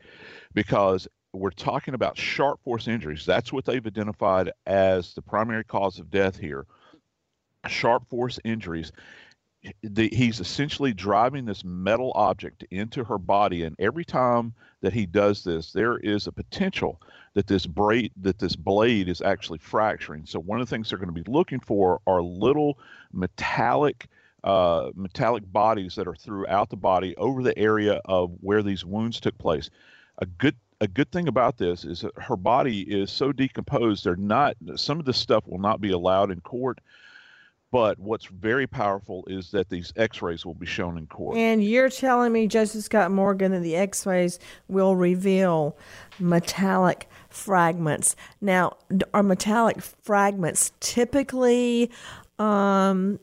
[0.54, 3.26] because we're talking about sharp force injuries.
[3.26, 6.64] That's what they've identified as the primary cause of death here.
[7.66, 8.92] Sharp force injuries
[9.82, 14.52] the, he's essentially driving this metal object into her body and every time
[14.82, 17.00] that he does this there is a potential
[17.34, 20.24] that this braid that this blade is actually fracturing.
[20.24, 22.78] So one of the things they're going to be looking for are little
[23.12, 24.06] metallic
[24.44, 29.20] uh, metallic bodies that are throughout the body over the area of where these wounds
[29.20, 29.70] took place.
[30.18, 34.16] A good a good thing about this is that her body is so decomposed they're
[34.16, 36.80] not some of this stuff will not be allowed in court
[37.74, 41.36] but what's very powerful is that these x rays will be shown in court.
[41.36, 45.76] And you're telling me, Joseph Scott Morgan, that the x rays will reveal
[46.20, 48.14] metallic fragments.
[48.40, 48.76] Now,
[49.12, 51.90] are metallic fragments typically
[52.38, 53.18] um,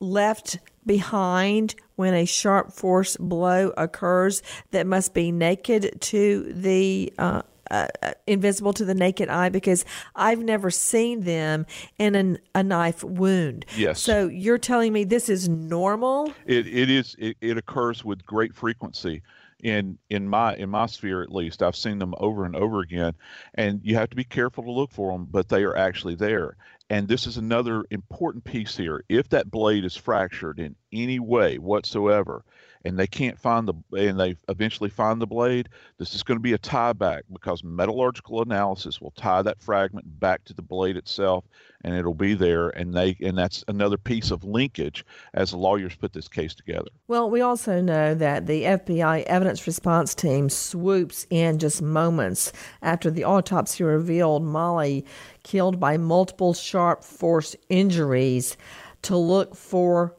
[0.00, 7.42] left behind when a sharp force blow occurs that must be naked to the uh,
[7.70, 7.86] uh,
[8.26, 9.84] invisible to the naked eye because
[10.14, 11.66] I've never seen them
[11.98, 13.66] in an, a knife wound.
[13.76, 14.00] Yes.
[14.00, 16.32] So you're telling me this is normal?
[16.46, 17.16] It it is.
[17.18, 19.22] It, it occurs with great frequency
[19.62, 23.14] in in my in my sphere at least i've seen them over and over again
[23.54, 26.56] and you have to be careful to look for them but they are actually there
[26.90, 31.58] and this is another important piece here if that blade is fractured in any way
[31.58, 32.44] whatsoever
[32.84, 35.68] and they can't find the and they eventually find the blade
[35.98, 40.20] this is going to be a tie back because metallurgical analysis will tie that fragment
[40.20, 41.44] back to the blade itself
[41.84, 45.04] and it'll be there and they and that's another piece of linkage
[45.34, 46.88] as the lawyers put this case together.
[47.08, 52.52] Well we also know that the fbi evidence response team swoops in just moments
[52.82, 55.04] after the autopsy revealed molly
[55.42, 58.56] killed by multiple sharp force injuries
[59.02, 60.14] to look for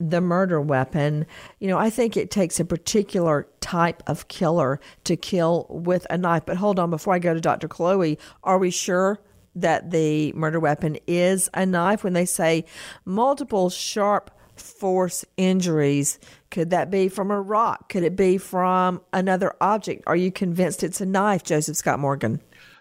[0.00, 1.26] the murder weapon,
[1.58, 6.16] you know, I think it takes a particular type of killer to kill with a
[6.16, 6.44] knife.
[6.46, 7.66] But hold on, before I go to Dr.
[7.68, 9.18] Chloe, are we sure
[9.56, 12.64] that the murder weapon is a knife when they say
[13.04, 16.20] multiple sharp force injuries?
[16.50, 17.88] Could that be from a rock?
[17.88, 20.04] Could it be from another object?
[20.06, 22.40] Are you convinced it's a knife, Joseph Scott Morgan?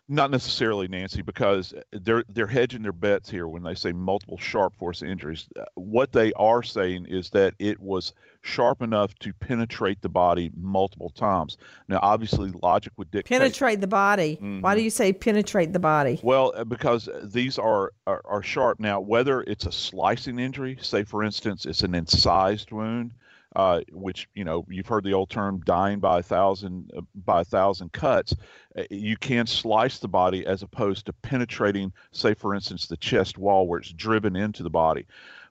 [0.09, 4.73] Not necessarily, Nancy, because they're they're hedging their bets here when they say multiple sharp
[4.77, 5.49] force injuries.
[5.59, 10.49] Uh, what they are saying is that it was sharp enough to penetrate the body
[10.55, 11.57] multiple times.
[11.89, 14.37] Now, obviously, logic would dictate penetrate the body.
[14.37, 14.61] Mm-hmm.
[14.61, 16.21] Why do you say penetrate the body?
[16.23, 18.79] Well, uh, because these are, are are sharp.
[18.79, 23.11] Now, whether it's a slicing injury, say for instance, it's an incised wound
[23.57, 27.41] uh, which you know you've heard the old term dying by a thousand uh, by
[27.41, 28.35] a thousand cuts
[28.77, 33.39] uh, you can slice the body as opposed to penetrating say for instance the chest
[33.39, 35.05] wall where it's driven into the body.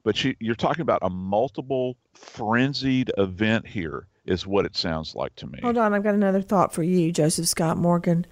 [0.04, 5.34] But you, you're talking about a multiple frenzied event here is what it sounds like
[5.36, 5.58] to me.
[5.62, 8.24] Hold on i've got another thought for you joseph scott morgan.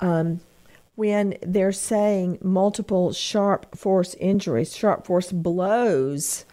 [0.00, 0.40] Um,
[0.96, 6.44] when they're saying multiple sharp force injuries sharp force blows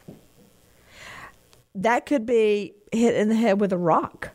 [1.76, 4.32] that could be hit in the head with a rock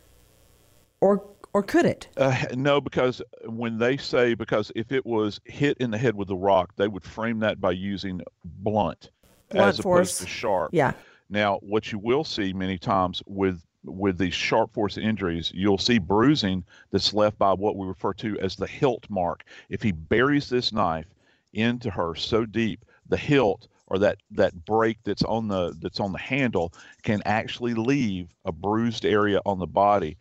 [1.01, 2.09] or or could it?
[2.17, 6.31] Uh, no, because when they say because if it was hit in the head with
[6.31, 9.11] a rock, they would frame that by using blunt,
[9.49, 10.11] Blunt as force.
[10.11, 10.71] opposed to sharp.
[10.73, 10.93] Yeah.
[11.29, 15.99] Now, what you will see many times with with these sharp force injuries, you'll see
[15.99, 19.45] bruising that's left by what we refer to as the hilt mark.
[19.71, 21.07] If he buries this knife
[21.55, 26.13] into her so deep, the hilt or that that break that's on the that's on
[26.13, 26.73] the handle
[27.03, 30.17] can actually leave a bruised area on the body.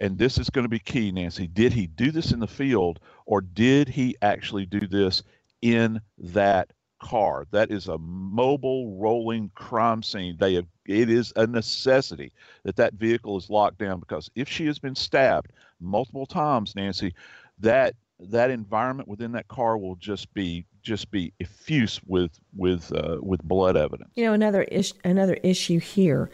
[0.00, 1.46] And this is going to be key, Nancy.
[1.46, 5.22] Did he do this in the field or did he actually do this
[5.62, 7.46] in that car?
[7.52, 10.36] That is a mobile rolling crime scene.
[10.38, 12.32] They have it is a necessity
[12.64, 17.14] that that vehicle is locked down because if she has been stabbed multiple times, Nancy,
[17.60, 23.18] that that environment within that car will just be just be effuse with with uh,
[23.20, 24.10] with blood evidence.
[24.14, 24.66] You know, another
[25.04, 26.30] another issue here.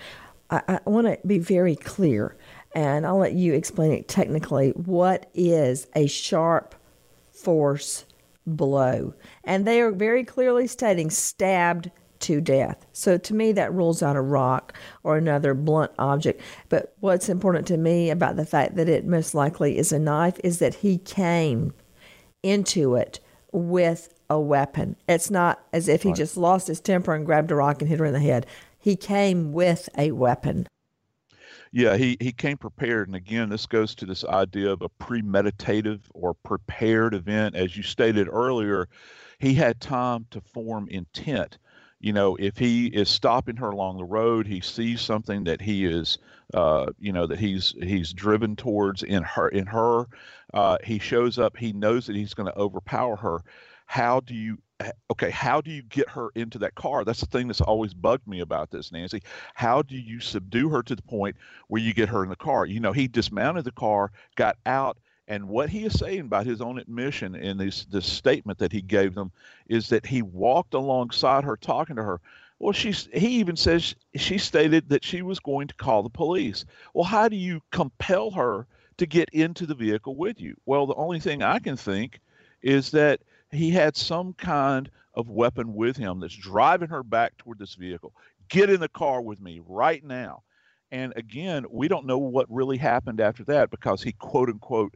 [0.50, 2.36] I, I want to be very clear,
[2.74, 4.70] and I'll let you explain it technically.
[4.70, 6.74] What is a sharp
[7.32, 8.04] force
[8.46, 9.14] blow?
[9.44, 11.90] And they are very clearly stating stabbed
[12.20, 12.86] to death.
[12.92, 16.40] So to me, that rules out a rock or another blunt object.
[16.68, 20.38] But what's important to me about the fact that it most likely is a knife
[20.42, 21.74] is that he came
[22.42, 23.20] into it
[23.56, 24.96] with a weapon.
[25.08, 26.16] It's not as if he Right.
[26.18, 28.46] just lost his temper and grabbed a rock and hit her in the head.
[28.78, 30.68] He came with a weapon.
[31.72, 33.08] Yeah, he, he came prepared.
[33.08, 37.56] And again, this goes to this idea of a premeditative or prepared event.
[37.56, 38.88] As you stated earlier,
[39.38, 41.56] he had time to form intent.
[42.06, 45.84] You know, if he is stopping her along the road, he sees something that he
[45.84, 46.18] is,
[46.54, 50.06] uh, you know, that he's he's driven towards in her in her.
[50.54, 51.56] Uh, he shows up.
[51.56, 53.40] He knows that he's going to overpower her.
[53.86, 54.58] How do you
[55.10, 58.28] okay how do you get her into that car that's the thing that's always bugged
[58.28, 59.22] me about this nancy
[59.54, 61.34] how do you subdue her to the point
[61.68, 64.98] where you get her in the car you know he dismounted the car got out
[65.28, 68.82] and what he is saying about his own admission in this this statement that he
[68.82, 69.32] gave them
[69.66, 72.20] is that he walked alongside her talking to her
[72.58, 76.64] well she's he even says she stated that she was going to call the police
[76.94, 78.66] well how do you compel her
[78.98, 82.20] to get into the vehicle with you well the only thing i can think
[82.62, 83.20] is that
[83.50, 88.12] he had some kind of weapon with him that's driving her back toward this vehicle.
[88.48, 90.42] Get in the car with me right now.
[90.92, 94.94] And again, we don't know what really happened after that because he quote unquote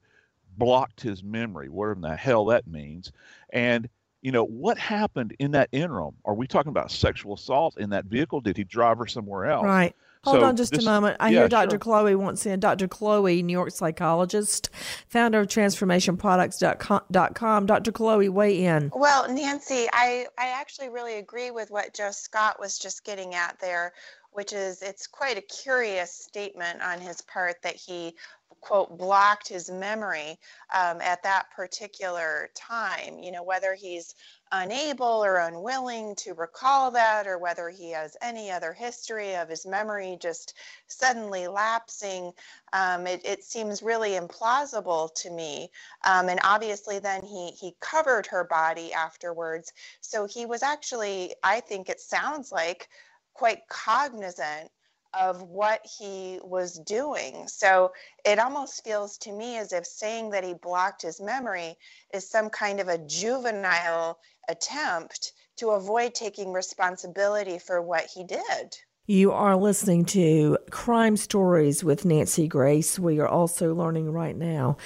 [0.61, 3.11] blocked his memory, whatever the hell that means.
[3.53, 3.89] And
[4.23, 6.15] you know, what happened in that interim?
[6.27, 8.43] Are we talking about sexual assault in that vehicle?
[8.43, 9.65] Did he drive her somewhere else?
[9.65, 9.97] Right.
[10.25, 11.17] Hold So on just this- a moment.
[11.19, 11.71] I yeah, hear Dr.
[11.71, 11.79] sure.
[11.79, 12.61] Chloe wants in.
[12.61, 12.87] Dr.
[12.87, 14.69] Chloe, New York psychologist,
[15.09, 17.67] founder of transformationproducts.com.
[17.67, 17.93] Dr.
[17.93, 18.91] Chloe, weigh in.
[18.95, 23.59] Well, Nancy, I, I actually really agree with what Joe Scott was just getting at
[23.61, 23.93] there,
[24.33, 28.15] which is it's quite a curious statement on his part that he,
[28.61, 30.39] quote, blocked his memory
[30.75, 33.19] um, at that particular time.
[33.19, 34.15] You know, whether he's
[34.53, 39.65] unable or unwilling to recall that, or whether he has any other history of his
[39.65, 40.55] memory just
[40.89, 42.33] suddenly lapsing,
[42.73, 45.71] um, it, it seems really implausible to me.
[46.05, 49.73] Um, and obviously, then he, he covered her body afterwards.
[50.01, 52.89] So he was actually, I think it sounds like,
[53.33, 54.71] quite cognizant
[55.15, 57.49] of what he was doing.
[57.49, 57.93] So
[58.25, 61.77] it almost feels to me as if saying that he blocked his memory
[62.13, 68.77] is some kind of a juvenile attempt to avoid taking responsibility for what he did.
[69.11, 72.97] You are listening to Crime Stories with Nancy Grace.
[72.97, 74.77] We are also learning right now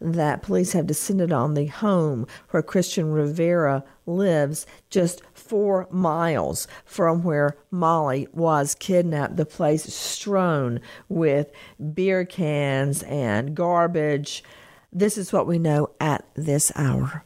[0.00, 7.24] that police have descended on the home where Christian Rivera lives, just four miles from
[7.24, 9.36] where Molly was kidnapped.
[9.36, 11.50] The place strewn with
[11.92, 14.44] beer cans and garbage.
[14.92, 17.24] This is what we know at this hour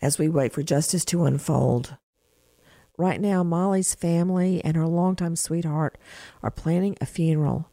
[0.00, 1.98] as we wait for justice to unfold.
[2.96, 5.98] Right now, Molly's family and her longtime sweetheart
[6.42, 7.70] are planning a funeral.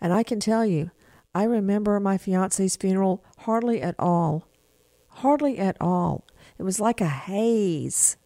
[0.00, 0.90] And I can tell you,
[1.34, 4.48] I remember my fiance's funeral hardly at all.
[5.08, 6.26] Hardly at all.
[6.58, 8.16] It was like a haze.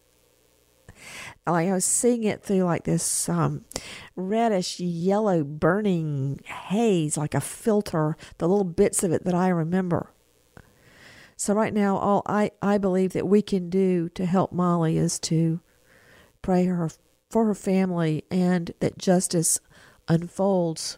[1.47, 3.65] Like I was seeing it through like this um,
[4.15, 10.11] reddish yellow burning haze, like a filter, the little bits of it that I remember.
[11.35, 15.19] So right now, all I, I believe that we can do to help Molly is
[15.19, 15.61] to
[16.41, 16.89] pray her
[17.29, 19.59] for her family and that justice
[20.07, 20.97] unfolds.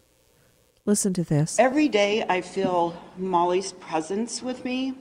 [0.86, 1.60] Listen to this.
[1.60, 4.94] Every day I feel Molly's presence with me.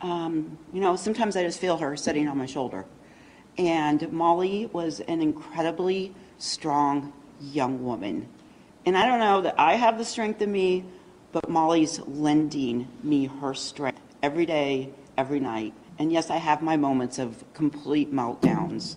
[0.00, 2.86] Um, you know, sometimes I just feel her sitting on my shoulder.
[3.58, 8.28] And Molly was an incredibly strong young woman.
[8.86, 10.84] And I don't know that I have the strength in me
[11.32, 15.74] but Molly's lending me her strength every day, every night.
[15.98, 18.96] And yes, I have my moments of complete meltdowns,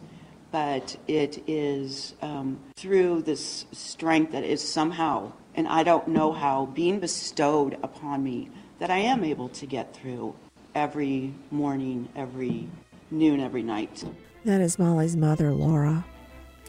[0.53, 6.67] but it is um, through this strength that is somehow, and I don't know how,
[6.67, 10.35] being bestowed upon me that I am able to get through
[10.75, 12.67] every morning, every
[13.09, 14.03] noon, every night.
[14.45, 16.05] That is Molly's mother, Laura.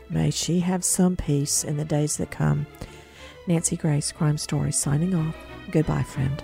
[0.09, 2.67] May she have some peace in the days that come.
[3.47, 5.37] Nancy Grace, Crime Story, signing off.
[5.71, 6.43] Goodbye, friend.